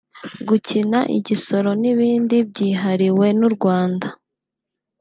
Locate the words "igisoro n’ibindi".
1.17-2.37